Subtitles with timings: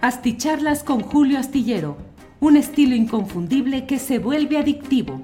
[0.00, 1.96] Asticharlas con Julio Astillero,
[2.38, 5.22] un estilo inconfundible que se vuelve adictivo.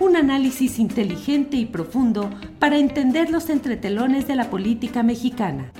[0.00, 2.28] Un análisis inteligente y profundo
[2.58, 5.70] para entender los entretelones de la política mexicana.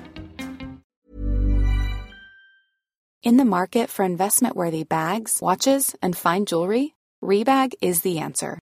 [3.21, 8.60] In the market for investment-worthy bags, watches, and fine jewelry, Rebag is the answer.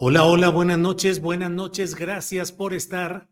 [0.00, 1.96] Hola, hola, buenas noches, buenas noches.
[1.96, 3.28] Gracias por estar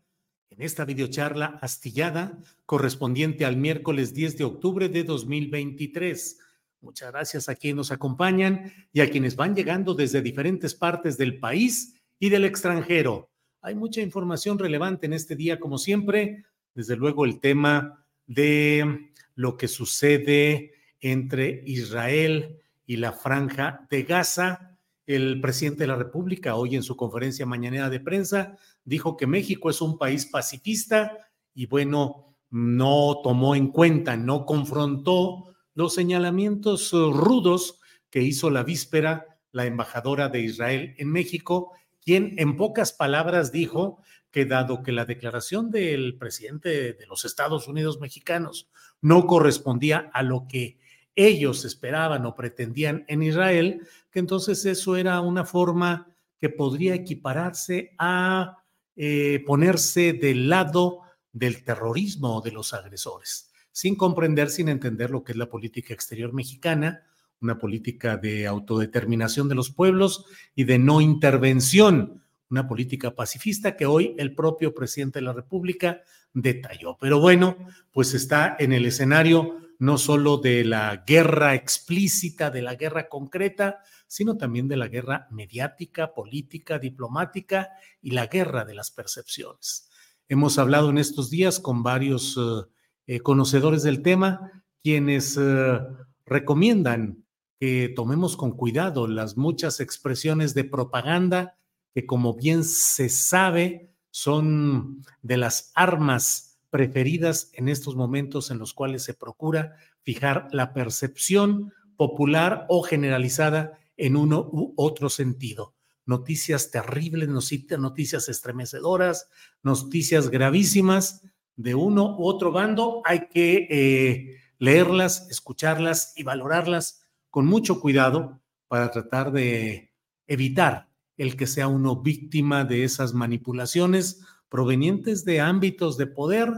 [0.49, 6.37] en esta videocharla astillada correspondiente al miércoles 10 de octubre de 2023.
[6.81, 11.39] Muchas gracias a quienes nos acompañan y a quienes van llegando desde diferentes partes del
[11.39, 13.31] país y del extranjero.
[13.61, 16.43] Hay mucha información relevante en este día, como siempre.
[16.75, 24.76] Desde luego el tema de lo que sucede entre Israel y la franja de Gaza
[25.07, 29.69] el presidente de la República hoy en su conferencia mañanera de prensa dijo que México
[29.69, 31.17] es un país pacifista
[31.55, 39.25] y bueno, no tomó en cuenta, no confrontó los señalamientos rudos que hizo la víspera
[39.51, 41.71] la embajadora de Israel en México,
[42.03, 47.67] quien en pocas palabras dijo que dado que la declaración del presidente de los Estados
[47.67, 48.69] Unidos mexicanos
[49.01, 50.79] no correspondía a lo que
[51.17, 56.07] ellos esperaban o pretendían en Israel, que entonces eso era una forma
[56.39, 58.63] que podría equipararse a
[58.95, 61.01] eh, ponerse del lado
[61.33, 65.93] del terrorismo o de los agresores, sin comprender, sin entender lo que es la política
[65.93, 67.03] exterior mexicana,
[67.41, 70.25] una política de autodeterminación de los pueblos
[70.55, 76.01] y de no intervención, una política pacifista que hoy el propio presidente de la República
[76.33, 76.97] detalló.
[76.99, 77.57] Pero bueno,
[77.91, 83.79] pues está en el escenario no solo de la guerra explícita, de la guerra concreta,
[84.07, 87.69] sino también de la guerra mediática, política, diplomática
[88.01, 89.89] y la guerra de las percepciones.
[90.29, 92.67] Hemos hablado en estos días con varios eh,
[93.07, 95.79] eh, conocedores del tema, quienes eh,
[96.25, 97.23] recomiendan
[97.59, 101.57] que tomemos con cuidado las muchas expresiones de propaganda
[101.93, 106.46] que, como bien se sabe, son de las armas
[106.77, 113.79] preferidas en estos momentos en los cuales se procura fijar la percepción popular o generalizada
[113.95, 115.73] en uno u otro sentido.
[116.05, 119.27] Noticias terribles, noticias estremecedoras,
[119.63, 121.23] noticias gravísimas
[121.55, 123.01] de uno u otro bando.
[123.05, 127.01] Hay que eh, leerlas, escucharlas y valorarlas
[127.31, 129.95] con mucho cuidado para tratar de
[130.27, 136.51] evitar el que sea uno víctima de esas manipulaciones provenientes de ámbitos de poder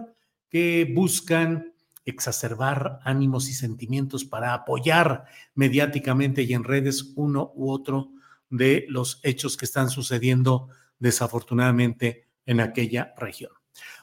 [0.50, 1.74] que buscan
[2.06, 8.12] exacerbar ánimos y sentimientos para apoyar mediáticamente y en redes uno u otro
[8.50, 13.52] de los hechos que están sucediendo desafortunadamente en aquella región.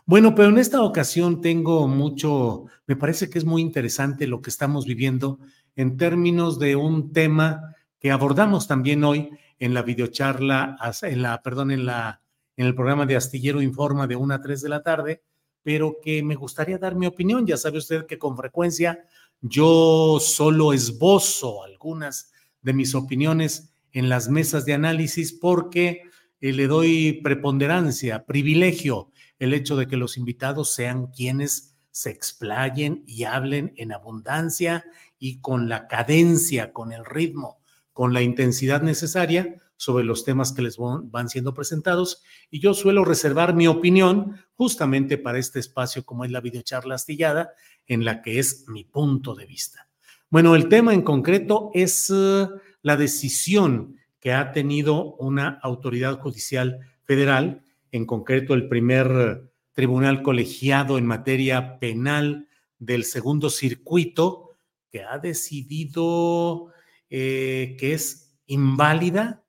[0.05, 4.51] Bueno, pero en esta ocasión tengo mucho, me parece que es muy interesante lo que
[4.51, 5.41] estamos viviendo
[5.75, 11.71] en términos de un tema que abordamos también hoy en la videocharla, en la, perdón,
[11.71, 12.23] en la
[12.57, 15.23] en el programa de Astillero Informa de 1 a 3 de la tarde,
[15.63, 17.47] pero que me gustaría dar mi opinión.
[17.47, 19.05] Ya sabe usted que con frecuencia
[19.41, 22.33] yo solo esbozo algunas
[22.63, 26.03] de mis opiniones en las mesas de análisis porque
[26.41, 33.05] eh, le doy preponderancia, privilegio, el hecho de que los invitados sean quienes se explayen
[33.07, 34.85] y hablen en abundancia
[35.19, 37.59] y con la cadencia, con el ritmo,
[37.93, 43.05] con la intensidad necesaria sobre los temas que les van siendo presentados y yo suelo
[43.05, 47.53] reservar mi opinión justamente para este espacio como es la videocharla astillada
[47.87, 49.89] en la que es mi punto de vista.
[50.29, 52.49] Bueno, el tema en concreto es eh,
[52.83, 57.63] la decisión que ha tenido una autoridad judicial federal,
[57.93, 64.57] en concreto el primer tribunal colegiado en materia penal del segundo circuito,
[64.91, 66.73] que ha decidido
[67.09, 69.45] eh, que es inválida,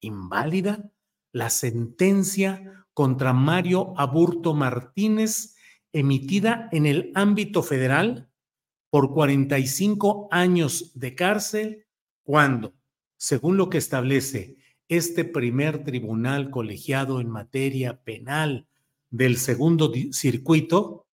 [0.00, 0.90] inválida
[1.32, 5.56] la sentencia contra Mario Aburto Martínez
[5.92, 8.28] emitida en el ámbito federal
[8.90, 11.86] por 45 años de cárcel
[12.22, 12.74] cuando,
[13.16, 14.56] según lo que establece
[14.88, 18.66] este primer tribunal colegiado en materia penal
[19.10, 21.06] del segundo circuito,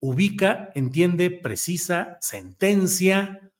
[0.00, 3.52] ubica, entiende, precisa sentencia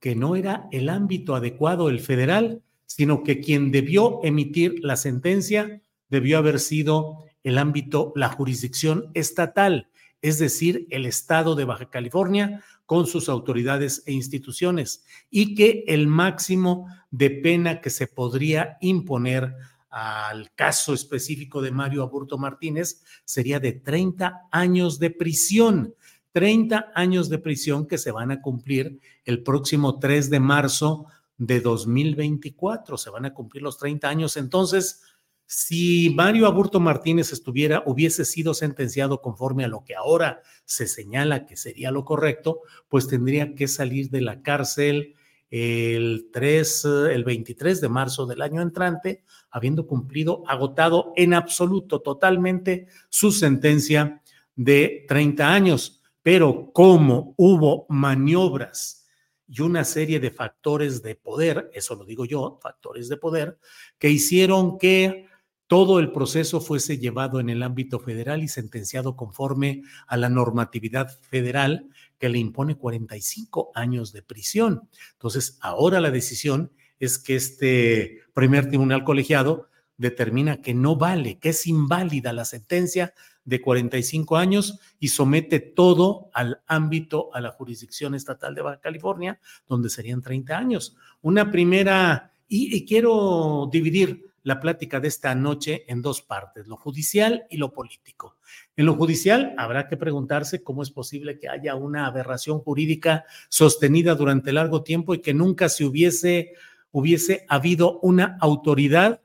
[0.00, 5.82] que no era el ámbito adecuado el federal, sino que quien debió emitir la sentencia
[6.08, 9.88] debió haber sido el ámbito, la jurisdicción estatal,
[10.22, 16.06] es decir, el estado de Baja California con sus autoridades e instituciones, y que el
[16.06, 19.54] máximo de pena que se podría imponer
[19.90, 25.94] al caso específico de Mario Aburto Martínez sería de 30 años de prisión.
[26.32, 31.06] 30 años de prisión que se van a cumplir el próximo 3 de marzo
[31.38, 32.96] de 2024.
[32.96, 34.36] Se van a cumplir los 30 años.
[34.36, 35.02] Entonces,
[35.46, 41.46] si Mario Aburto Martínez estuviera, hubiese sido sentenciado conforme a lo que ahora se señala
[41.46, 45.14] que sería lo correcto, pues tendría que salir de la cárcel
[45.48, 52.88] el 3, el 23 de marzo del año entrante, habiendo cumplido, agotado en absoluto, totalmente
[53.08, 54.22] su sentencia
[54.56, 56.02] de 30 años.
[56.22, 59.05] Pero como hubo maniobras
[59.48, 63.58] y una serie de factores de poder, eso lo digo yo, factores de poder,
[63.98, 65.26] que hicieron que
[65.66, 71.18] todo el proceso fuese llevado en el ámbito federal y sentenciado conforme a la normatividad
[71.22, 71.88] federal
[72.18, 74.88] que le impone 45 años de prisión.
[75.12, 81.50] Entonces, ahora la decisión es que este primer tribunal colegiado determina que no vale, que
[81.50, 83.14] es inválida la sentencia
[83.44, 89.40] de 45 años y somete todo al ámbito, a la jurisdicción estatal de Baja California,
[89.68, 90.96] donde serían 30 años.
[91.22, 96.76] Una primera, y, y quiero dividir la plática de esta noche en dos partes, lo
[96.76, 98.36] judicial y lo político.
[98.76, 104.14] En lo judicial habrá que preguntarse cómo es posible que haya una aberración jurídica sostenida
[104.14, 106.52] durante largo tiempo y que nunca se hubiese,
[106.92, 109.20] hubiese habido una autoridad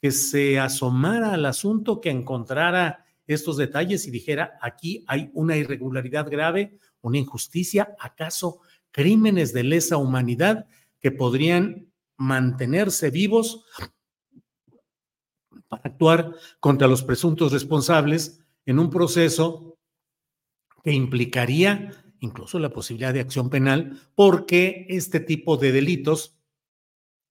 [0.00, 6.30] que se asomara al asunto, que encontrara estos detalles y dijera, aquí hay una irregularidad
[6.30, 8.60] grave, una injusticia, acaso
[8.90, 10.66] crímenes de lesa humanidad
[11.00, 13.64] que podrían mantenerse vivos
[15.68, 19.76] para actuar contra los presuntos responsables en un proceso
[20.82, 21.90] que implicaría
[22.20, 26.38] incluso la posibilidad de acción penal porque este tipo de delitos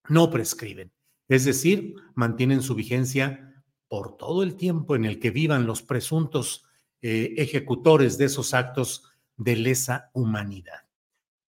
[0.07, 0.94] no prescriben.
[1.27, 6.65] Es decir, mantienen su vigencia por todo el tiempo en el que vivan los presuntos
[7.01, 9.03] eh, ejecutores de esos actos
[9.37, 10.85] de lesa humanidad.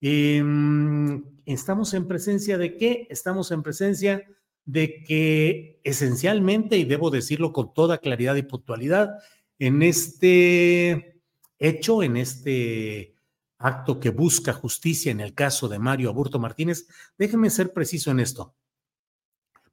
[0.01, 3.07] Em, ¿Estamos en presencia de qué?
[3.09, 4.23] Estamos en presencia
[4.65, 9.17] de que esencialmente, y debo decirlo con toda claridad y puntualidad,
[9.59, 11.21] en este
[11.57, 13.15] hecho, en este
[13.57, 16.87] acto que busca justicia en el caso de Mario Aburto Martínez,
[17.17, 18.53] déjeme ser preciso en esto.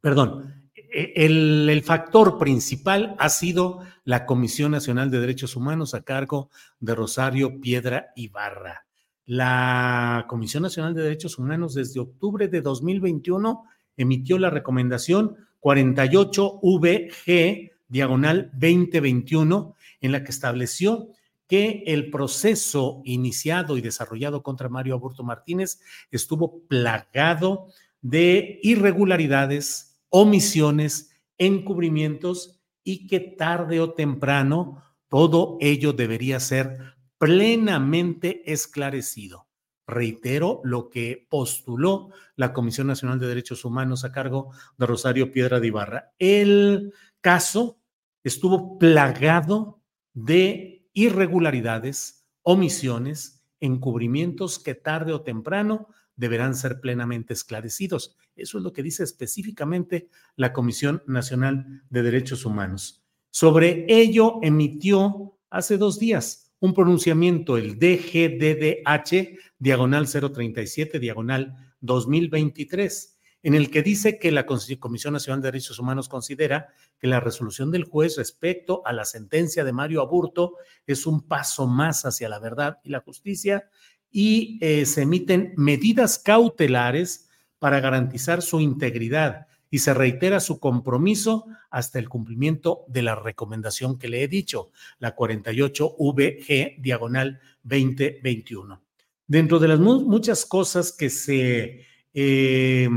[0.05, 6.51] Perdón, e, el, factor principal ha sido la Comisión Nacional de Derechos Humanos a cargo
[6.79, 8.85] de Rosario Piedra Ibarra.
[9.25, 13.65] La Comisión Nacional de Derechos Humanos desde octubre de 2021
[13.97, 21.09] emitió la recomendación 48VG diagonal 2021 en la que estableció
[21.49, 27.69] que el proceso iniciado y desarrollado contra Mario Aburto Martínez estuvo plagado
[28.03, 39.49] de irregularidades, omisiones, encubrimientos y que tarde o temprano todo ello debería ser plenamente esclarecido.
[39.89, 45.59] Reitero lo que postuló la Comisión Nacional de Derechos Humanos a cargo de Rosario Piedra
[45.59, 46.13] de Ibarra.
[46.21, 47.81] El caso
[48.23, 58.17] estuvo plagado de irregularidades, omisiones, encubrimientos que tarde o temprano deberán ser plenamente esclarecidos.
[58.37, 63.05] Eso es lo que dice específicamente la Comisión Nacional de Derechos Humanos.
[63.31, 73.55] Sobre ello emitió hace dos días un pronunciamiento, el DGDDH, diagonal 037, diagonal 2023, en
[73.55, 76.69] el que dice que la Comisión Nacional de Derechos Humanos considera
[76.99, 80.55] que la resolución del juez respecto a la sentencia de Mario Aburto
[80.87, 83.69] es un paso más hacia la verdad y la justicia
[84.17, 87.29] y eh, se emiten medidas cautelares
[87.59, 93.99] para garantizar su integridad y se reitera su compromiso hasta el cumplimiento de la recomendación
[93.99, 98.81] que le he dicho, la 48VG diagonal 2021.
[99.27, 102.89] Dentro de las muchas cosas que se eh,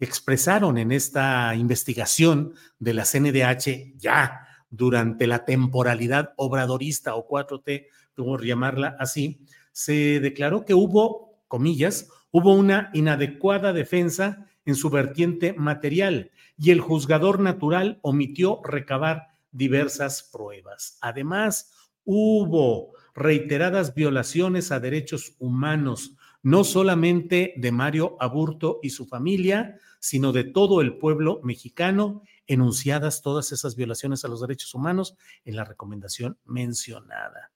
[0.00, 7.86] expresaron en esta investigación de la CNDH ya durante la temporalidad obradorista o 4T,
[8.16, 9.38] podemos llamarla así,
[9.78, 16.80] se declaró que hubo, comillas, hubo una inadecuada defensa en su vertiente material y el
[16.80, 20.98] juzgador natural omitió recabar diversas pruebas.
[21.00, 29.78] Además, hubo reiteradas violaciones a derechos humanos, no solamente de Mario Aburto y su familia,
[30.00, 35.54] sino de todo el pueblo mexicano, enunciadas todas esas violaciones a los derechos humanos en
[35.54, 37.52] la recomendación mencionada.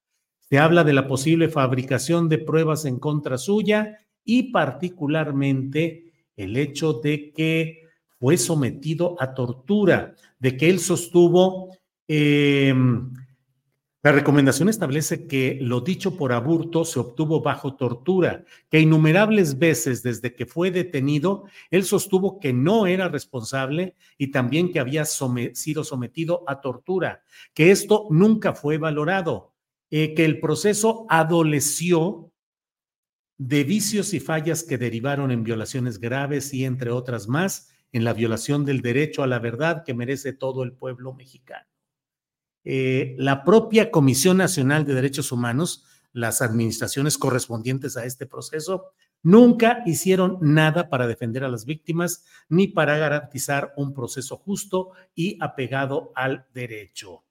[0.52, 6.92] Se habla de la posible fabricación de pruebas en contra suya y particularmente el hecho
[6.92, 7.85] de que
[8.21, 11.75] fue sometido a tortura, de que él sostuvo
[12.06, 12.75] eh,
[14.04, 20.02] la recomendación establece que lo dicho por Aburto se obtuvo bajo tortura, que innumerables veces
[20.02, 25.85] desde que fue detenido, él sostuvo que no era responsable y también que había sido
[25.85, 27.23] sometido a tortura,
[27.54, 29.51] que esto nunca fue valorado,
[29.94, 32.32] eh, que el proceso adoleció
[33.37, 38.14] de vicios y fallas que derivaron en violaciones graves y entre otras más, en la
[38.14, 41.66] violación del derecho a la verdad que merece todo el pueblo mexicano.
[42.64, 45.84] Eh, la propia Comisión Nacional de Derechos Humanos,
[46.14, 52.66] las administraciones correspondientes a este proceso, nunca hicieron nada para defender a las víctimas ni
[52.66, 57.25] para garantizar un proceso justo y apegado al derecho.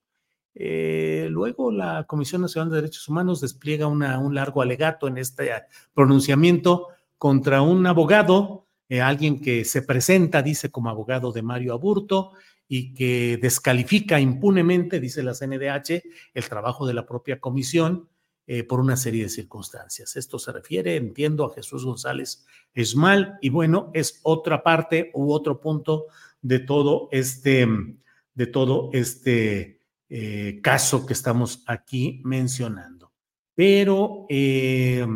[0.54, 5.52] Eh, luego la Comisión Nacional de Derechos Humanos despliega un largo alegato en este
[5.94, 12.32] pronunciamiento contra un abogado, eh, alguien que se presenta, dice, como abogado de Mario Aburto,
[12.68, 16.04] y que descalifica impunemente, dice la CNDH,
[16.34, 18.08] el trabajo de la propia comisión
[18.48, 20.16] eh, por una serie de circunstancias.
[20.16, 25.60] Esto se refiere, entiendo, a Jesús González Esmal y bueno, es otra parte u otro
[25.60, 26.08] punto
[26.42, 27.68] de todo este,
[28.34, 29.81] de todo este
[30.14, 33.14] eh, caso que estamos aquí mencionando.
[33.56, 35.08] Pero eh,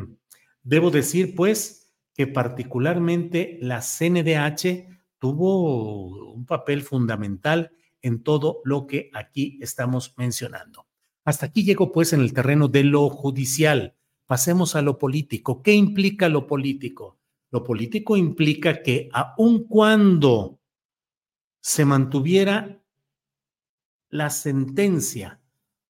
[0.64, 4.88] debo decir, pues, que particularmente la CNDH
[5.20, 10.88] tuvo un papel fundamental en todo lo que aquí estamos mencionando.
[11.26, 13.96] Hasta aquí llego pues en el terreno de lo judicial.
[14.26, 15.62] Pasemos a lo político.
[15.62, 17.20] ¿Qué implica lo político?
[17.52, 20.62] Lo político implica que aun cuando
[21.60, 22.82] se mantuviera
[24.16, 25.40] la sentencia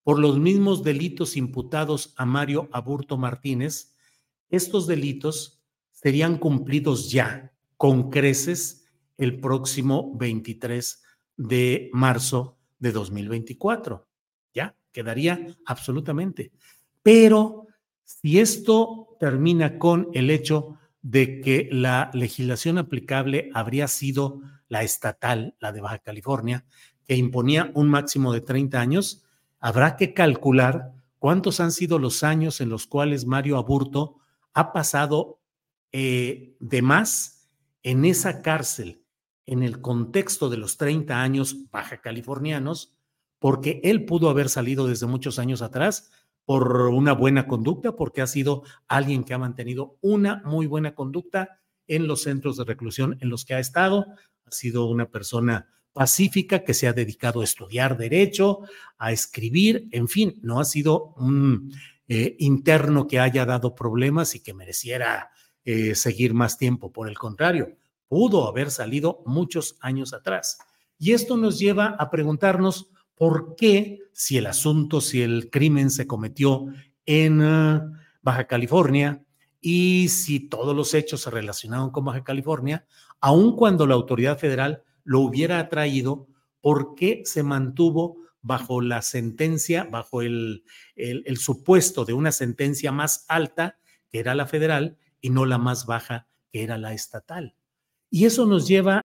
[0.03, 3.95] por los mismos delitos imputados a Mario Aburto Martínez,
[4.49, 8.85] estos delitos serían cumplidos ya con creces
[9.17, 11.03] el próximo 23
[11.37, 14.07] de marzo de 2024.
[14.53, 16.51] Ya, quedaría absolutamente.
[17.01, 17.67] Pero
[18.03, 25.55] si esto termina con el hecho de que la legislación aplicable habría sido la estatal,
[25.59, 26.65] la de Baja California,
[27.07, 29.23] que imponía un máximo de 30 años,
[29.59, 34.17] habrá que calcular cuántos han sido los años en los cuales Mario Aburto
[34.53, 35.39] ha pasado
[35.91, 37.49] eh, de más
[37.83, 39.01] en esa cárcel
[39.45, 42.95] en el contexto de los 30 años baja californianos,
[43.39, 46.11] porque él pudo haber salido desde muchos años atrás
[46.45, 51.59] por una buena conducta, porque ha sido alguien que ha mantenido una muy buena conducta
[51.87, 54.05] en los centros de reclusión en los que ha estado.
[54.45, 58.59] Ha sido una persona pacífica que se ha dedicado a estudiar derecho,
[58.97, 61.73] a escribir, en fin, no ha sido un
[62.09, 65.31] eh, interno que haya dado problemas y que mereciera
[65.63, 66.91] eh, seguir más tiempo.
[66.91, 67.77] Por el contrario,
[68.09, 70.57] pudo haber salido muchos años atrás.
[70.99, 76.05] Y esto nos lleva a preguntarnos por qué, si el asunto, si el crimen se
[76.05, 76.65] cometió
[77.05, 77.81] en eh,
[78.21, 79.23] Baja California
[79.61, 82.85] y si todos los hechos se relacionaron con Baja California,
[83.21, 86.27] aun cuando la autoridad federal lo hubiera traído,
[86.59, 93.25] ¿por qué se mantuvo bajo la sentencia, bajo el, el supuesto de una sentencia más
[93.29, 93.79] alta,
[94.11, 97.55] que era la federal, y no la más baja, que era la estatal?
[98.11, 99.01] Y eso nos lleva.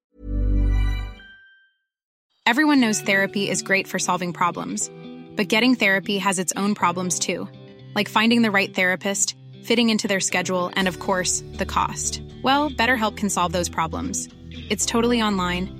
[2.47, 4.91] Everyone knows therapy is great for solving problems,
[5.37, 7.49] but getting therapy has its own problems too,
[7.95, 12.23] like finding the right therapist, fitting into their schedule, and of course, the cost.
[12.43, 14.29] Well, BetterHelp can solve those problems.
[14.71, 15.80] It's totally online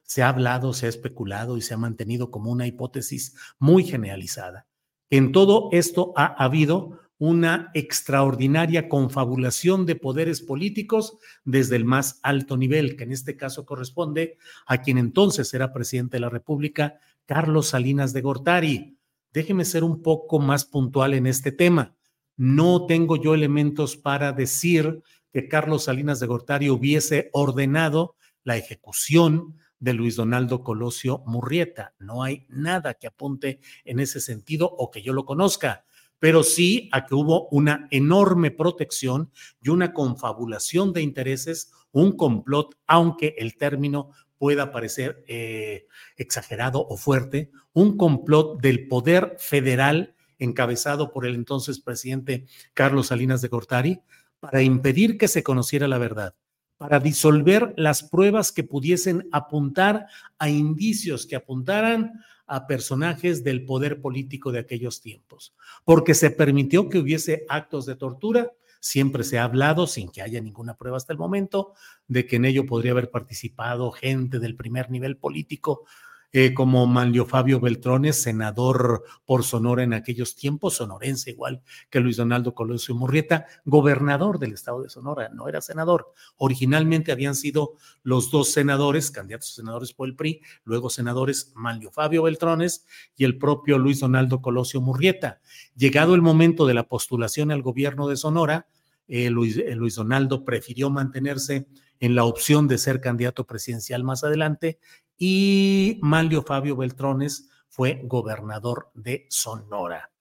[0.03, 4.67] se ha hablado, se ha especulado y se ha mantenido como una hipótesis muy generalizada.
[5.09, 12.57] En todo esto ha habido una extraordinaria confabulación de poderes políticos desde el más alto
[12.57, 17.67] nivel, que en este caso corresponde a quien entonces era presidente de la República, Carlos
[17.67, 18.97] Salinas de Gortari.
[19.33, 21.95] Déjeme ser un poco más puntual en este tema.
[22.37, 29.57] No tengo yo elementos para decir que Carlos Salinas de Gortari hubiese ordenado la ejecución
[29.81, 31.93] de Luis Donaldo Colosio Murrieta.
[31.99, 35.83] No hay nada que apunte en ese sentido o que yo lo conozca
[36.21, 42.77] pero sí a que hubo una enorme protección y una confabulación de intereses, un complot,
[42.85, 51.11] aunque el término pueda parecer eh, exagerado o fuerte, un complot del poder federal encabezado
[51.11, 52.45] por el entonces presidente
[52.75, 54.01] Carlos Salinas de Gortari
[54.39, 56.35] para impedir que se conociera la verdad,
[56.81, 60.07] para disolver las pruebas que pudiesen apuntar
[60.39, 65.53] a indicios que apuntaran a personajes del poder político de aquellos tiempos,
[65.85, 68.51] porque se permitió que hubiese actos de tortura.
[68.79, 71.75] Siempre se ha hablado, sin que haya ninguna prueba hasta el momento,
[72.07, 75.85] de que en ello podría haber participado gente del primer nivel político
[76.33, 82.17] eh, como Manlio Fabio Beltrones, senador por Sonora en aquellos tiempos, sonorense igual que Luis
[82.17, 86.13] Donaldo Colosio Murrieta, gobernador del estado de Sonora, no era senador.
[86.37, 87.73] Originalmente habían sido
[88.03, 92.85] los dos senadores, candidatos a senadores por el PRI, luego senadores Manlio Fabio Beltrones
[93.17, 95.41] y el propio Luis Donaldo Colosio Murrieta.
[95.75, 98.67] Llegado el momento de la postulación al gobierno de Sonora,
[99.07, 101.67] eh, eh, Luis Donaldo prefirió mantenerse
[102.01, 104.79] en la opción de ser candidato presidencial más adelante
[105.17, 110.11] y Manlio Fabio Beltrones fue gobernador de Sonora.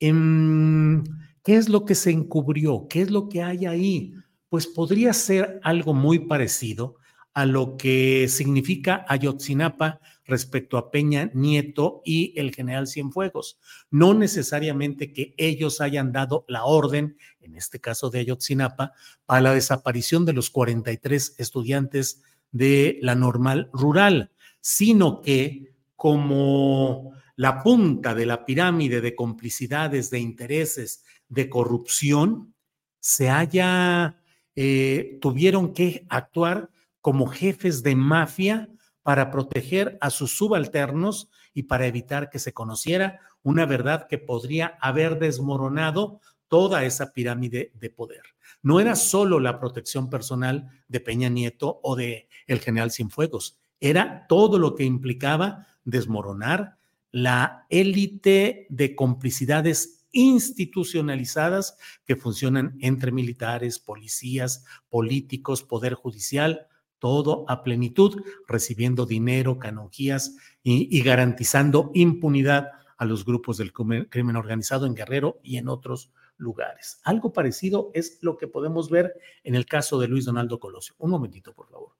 [0.00, 1.04] Em,
[1.44, 2.86] ¿Qué es lo que se encubrió?
[2.88, 4.14] ¿Qué es lo que hay ahí?
[4.48, 6.96] Pues podría ser algo muy parecido
[7.34, 13.58] a lo que significa Ayotzinapa respecto a Peña Nieto y el general Cienfuegos.
[13.90, 18.92] No necesariamente que ellos hayan dado la orden, en este caso de Ayotzinapa,
[19.26, 27.62] para la desaparición de los 43 estudiantes de la normal rural, sino que como la
[27.62, 32.54] punta de la pirámide de complicidades, de intereses, de corrupción,
[33.00, 34.20] se haya,
[34.56, 38.68] eh, tuvieron que actuar como jefes de mafia
[39.02, 44.78] para proteger a sus subalternos y para evitar que se conociera una verdad que podría
[44.80, 48.22] haber desmoronado toda esa pirámide de poder.
[48.62, 54.26] No era solo la protección personal de Peña Nieto o de el general Cienfuegos, era
[54.28, 56.76] todo lo que implicaba desmoronar
[57.10, 66.66] la élite de complicidades institucionalizadas que funcionan entre militares, policías, políticos, poder judicial,
[67.00, 74.36] todo a plenitud, recibiendo dinero, canonjías y, y, garantizando impunidad a los grupos del crimen
[74.36, 77.00] organizado en Guerrero y en otros lugares.
[77.04, 80.94] Algo parecido es lo que podemos ver en el caso de Luis Donaldo Colosio.
[80.98, 81.92] Un momentito, por favor.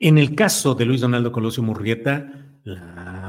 [0.00, 3.27] En el caso de Luis Donaldo Colosio Murrieta, la,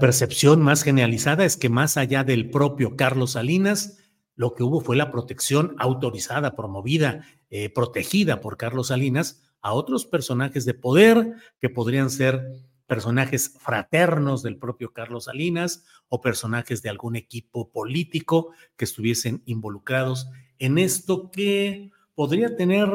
[0.00, 3.98] percepción más generalizada es que más allá del propio Carlos Salinas,
[4.34, 10.06] lo que hubo fue la protección autorizada, promovida, eh, protegida por Carlos Salinas a otros
[10.06, 12.42] personajes de poder que podrían ser
[12.86, 20.28] personajes fraternos del propio Carlos Salinas o personajes de algún equipo político que estuviesen involucrados
[20.58, 22.88] en esto que podría tener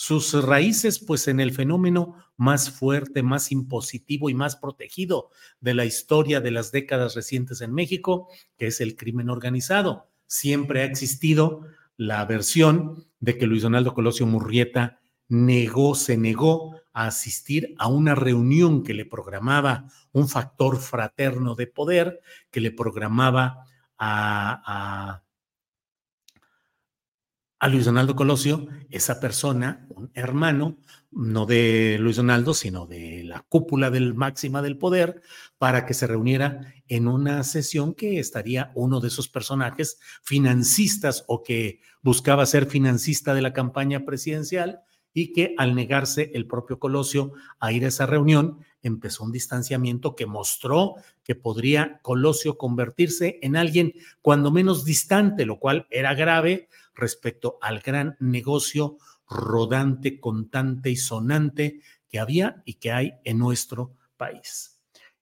[0.00, 5.30] sus raíces pues en el fenómeno más fuerte, más impositivo y más protegido
[5.60, 10.06] de la historia de las décadas recientes en México, que es el crimen organizado.
[10.28, 11.62] Siempre ha existido
[11.96, 18.14] la versión de que Luis Donaldo Colosio Murrieta negó, se negó a asistir a una
[18.14, 22.20] reunión que le programaba un factor fraterno de poder,
[22.52, 23.64] que le programaba
[23.98, 25.24] a,
[27.60, 30.76] a Luis Donaldo Colosio, esa persona, un hermano,
[31.10, 35.22] no de Luis Donaldo, sino de la cúpula del máxima del poder,
[35.58, 41.42] para que se reuniera en una sesión que estaría uno de esos personajes financistas o
[41.42, 47.32] que buscaba ser financista de la campaña presidencial y que al negarse el propio Colosio
[47.58, 50.94] a ir a esa reunión, empezó un distanciamiento que mostró
[51.24, 57.80] que podría Colosio convertirse en alguien cuando menos distante, lo cual era grave respecto al
[57.80, 64.78] gran negocio rodante, contante y sonante que había y que hay en nuestro país.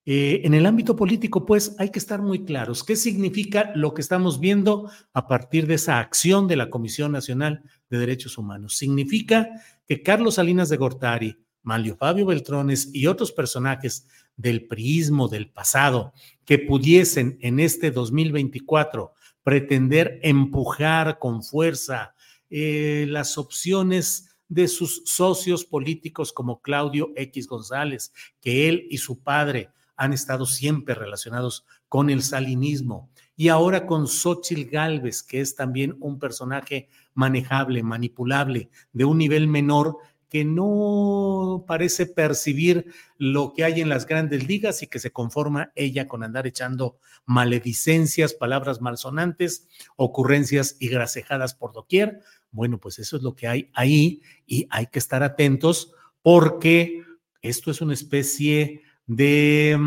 [0.09, 2.85] Eh, en el ámbito político, pues hay que estar muy claros.
[2.85, 7.65] ¿Qué significa lo que estamos viendo a partir de esa acción de la Comisión Nacional
[7.91, 8.77] de Derechos Humanos?
[8.77, 9.49] Significa
[9.87, 16.13] que Carlos Salinas de Gortari, Manlio Fabio Beltrones y otros personajes del priismo del pasado
[16.45, 19.13] que pudiesen en este 2024
[19.47, 22.17] pretender empujar con fuerza
[22.51, 29.21] eh, las opciones de sus socios políticos como Claudio X González, que él y su
[29.21, 33.09] padre han estado siempre relacionados con el salinismo.
[33.37, 39.47] Y ahora con Xochitl Galvez, que es también un personaje manejable, manipulable, de un nivel
[39.47, 39.99] menor,
[40.37, 45.73] que no parece percibir lo que hay en las grandes ligas y que se conforma
[45.75, 52.21] ella con andar echando maledicencias, palabras malsonantes, ocurrencias y gracejadas por doquier.
[52.51, 57.03] Bueno, pues eso es lo que hay ahí y hay que estar atentos porque
[57.41, 59.79] esto es una especie de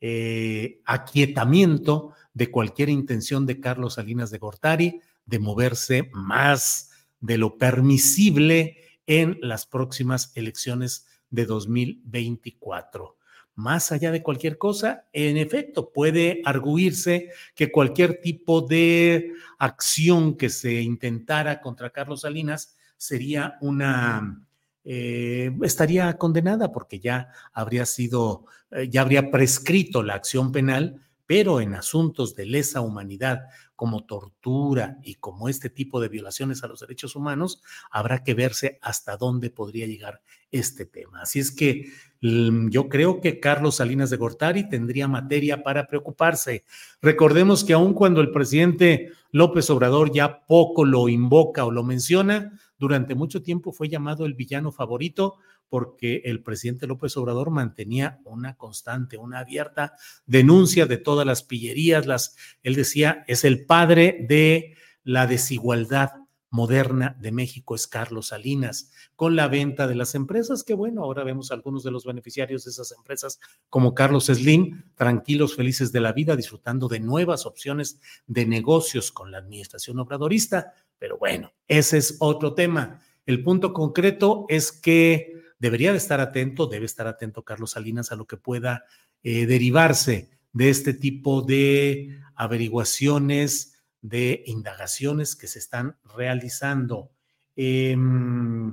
[0.00, 7.58] eh, aquietamiento de cualquier intención de Carlos Salinas de Gortari de moverse más de lo
[7.58, 13.16] permisible en las próximas elecciones de 2024.
[13.56, 20.50] Más allá de cualquier cosa, en efecto, puede arguirse que cualquier tipo de acción que
[20.50, 24.44] se intentara contra Carlos Salinas sería una
[24.86, 31.60] eh, estaría condenada porque ya habría sido, eh, ya habría prescrito la acción penal, pero
[31.60, 33.42] en asuntos de lesa humanidad
[33.76, 38.78] como tortura y como este tipo de violaciones a los derechos humanos, habrá que verse
[38.82, 41.22] hasta dónde podría llegar este tema.
[41.22, 46.64] Así es que mm, yo creo que Carlos Salinas de Gortari tendría materia para preocuparse.
[47.02, 52.52] Recordemos que aun cuando el presidente López Obrador ya poco lo invoca o lo menciona,
[52.78, 55.36] durante mucho tiempo fue llamado el villano favorito
[55.74, 62.06] porque el presidente López Obrador mantenía una constante, una abierta denuncia de todas las pillerías,
[62.06, 66.12] las, él decía, es el padre de la desigualdad
[66.48, 71.24] moderna de México es Carlos Salinas, con la venta de las empresas, que bueno, ahora
[71.24, 76.12] vemos algunos de los beneficiarios de esas empresas como Carlos Slim, tranquilos, felices de la
[76.12, 80.72] vida, disfrutando de nuevas opciones de negocios con la administración obradorista.
[81.00, 83.02] Pero bueno, ese es otro tema.
[83.26, 88.16] El punto concreto es que debería de estar atento, debe estar atento Carlos Salinas a
[88.16, 88.84] lo que pueda
[89.22, 97.10] eh, derivarse de este tipo de averiguaciones, de indagaciones que se están realizando.
[97.56, 98.72] Em,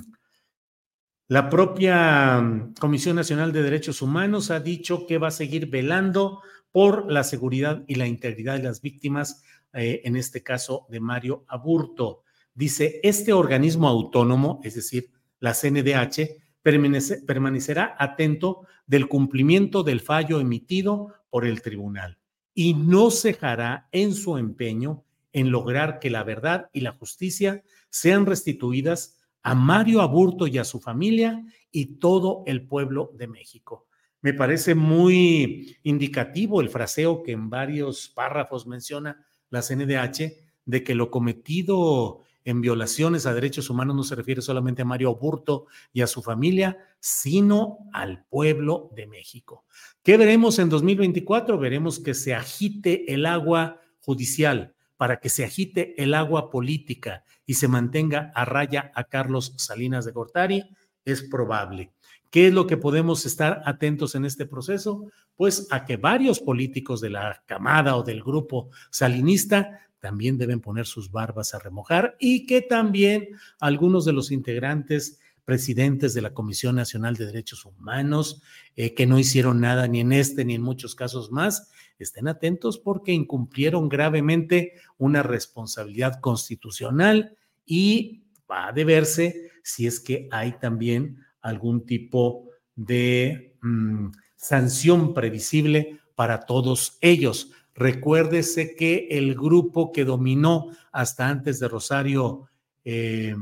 [1.27, 6.41] la propia Comisión Nacional de Derechos Humanos ha dicho que va a seguir velando
[6.71, 11.45] por la seguridad y la integridad de las víctimas, eh, en este caso de Mario
[11.47, 12.23] Aburto.
[12.53, 21.13] Dice, este organismo autónomo, es decir, la CNDH, permanecerá atento del cumplimiento del fallo emitido
[21.29, 22.17] por el tribunal
[22.53, 28.25] y no cejará en su empeño en lograr que la verdad y la justicia sean
[28.25, 33.87] restituidas a Mario Aburto y a su familia y todo el pueblo de México.
[34.21, 40.33] Me parece muy indicativo el fraseo que en varios párrafos menciona la CNDH
[40.65, 45.09] de que lo cometido en violaciones a derechos humanos no se refiere solamente a Mario
[45.09, 49.65] Aburto y a su familia, sino al pueblo de México.
[50.03, 51.57] ¿Qué veremos en 2024?
[51.57, 57.55] Veremos que se agite el agua judicial, para que se agite el agua política y
[57.55, 60.63] se mantenga a raya a Carlos Salinas de Gortari?
[61.05, 61.91] Es probable.
[62.29, 65.07] ¿Qué es lo que podemos estar atentos en este proceso?
[65.35, 70.85] Pues a que varios políticos de la camada o del grupo salinista también deben poner
[70.85, 76.75] sus barbas a remojar y que también algunos de los integrantes presidentes de la Comisión
[76.75, 78.41] Nacional de Derechos Humanos,
[78.75, 82.77] eh, que no hicieron nada ni en este ni en muchos casos más, estén atentos
[82.77, 91.17] porque incumplieron gravemente una responsabilidad constitucional y va a deberse si es que hay también
[91.41, 97.51] algún tipo de mm, sanción previsible para todos ellos.
[97.81, 102.47] Recuérdese que el grupo que dominó hasta antes de Rosario
[102.85, 103.35] eh,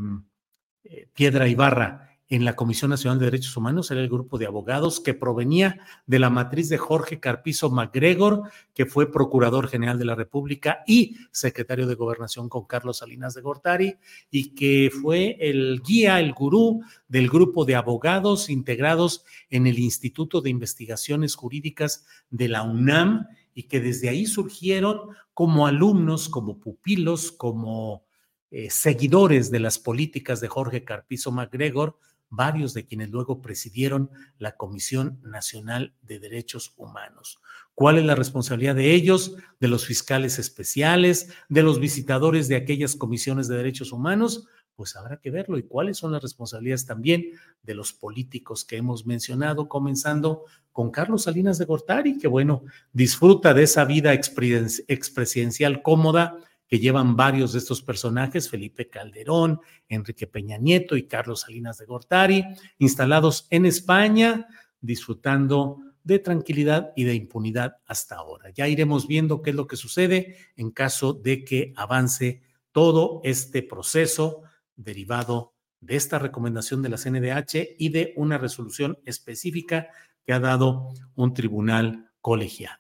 [1.13, 5.13] Piedra Ibarra en la Comisión Nacional de Derechos Humanos era el grupo de abogados que
[5.13, 10.83] provenía de la matriz de Jorge Carpizo MacGregor, que fue Procurador General de la República
[10.87, 13.97] y secretario de Gobernación con Carlos Salinas de Gortari,
[14.31, 20.39] y que fue el guía, el gurú del grupo de abogados integrados en el Instituto
[20.39, 27.31] de Investigaciones Jurídicas de la UNAM, y que desde ahí surgieron como alumnos, como pupilos,
[27.31, 28.05] como
[28.51, 31.97] eh, seguidores de las políticas de Jorge Carpizo MacGregor,
[32.29, 37.39] varios de quienes luego presidieron la Comisión Nacional de Derechos Humanos.
[37.73, 42.95] ¿Cuál es la responsabilidad de ellos, de los fiscales especiales, de los visitadores de aquellas
[42.95, 44.47] comisiones de derechos humanos?
[44.79, 45.57] Pues habrá que verlo.
[45.57, 47.31] ¿Y cuáles son las responsabilidades también
[47.63, 52.63] de los políticos que hemos mencionado, comenzando con Carlos Salinas de Gortari, que bueno,
[52.93, 60.27] disfruta de esa vida expresidencial cómoda que llevan varios de estos personajes, Felipe Calderón, Enrique
[60.27, 62.45] Peña Nieto y Carlos Salinas de Gortari,
[62.77, 64.47] instalados en España,
[64.79, 68.49] disfrutando de tranquilidad y de impunidad hasta ahora.
[68.51, 73.61] Ya iremos viendo qué es lo que sucede en caso de que avance todo este
[73.61, 74.43] proceso
[74.79, 79.87] derivado de esta recomendación de la CNDH y de una resolución específica
[80.25, 82.79] que ha dado un tribunal colegiado.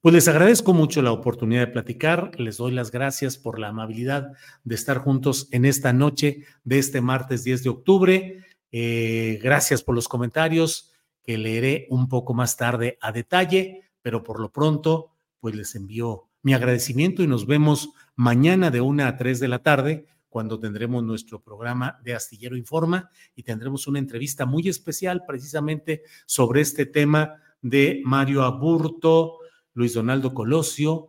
[0.00, 4.32] Pues les agradezco mucho la oportunidad de platicar, les doy las gracias por la amabilidad
[4.64, 8.44] de estar juntos en esta noche de este martes 10 de octubre.
[8.72, 14.40] Eh, gracias por los comentarios que leeré un poco más tarde a detalle, pero por
[14.40, 19.38] lo pronto, pues les envío mi agradecimiento y nos vemos mañana de una a tres
[19.38, 24.66] de la tarde cuando tendremos nuestro programa de Astillero Informa y tendremos una entrevista muy
[24.66, 29.40] especial precisamente sobre este tema de Mario Aburto,
[29.74, 31.08] Luis Donaldo Colosio,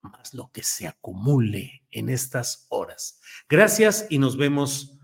[0.00, 3.20] más lo que se acumule en estas horas.
[3.48, 4.96] Gracias y nos vemos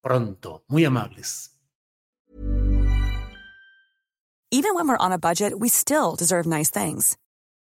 [0.00, 0.64] pronto.
[0.68, 1.54] Muy amables.
[4.50, 7.18] Even when we're on a budget, we still deserve nice things.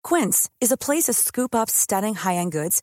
[0.03, 2.83] Quince is a place to scoop up stunning high-end goods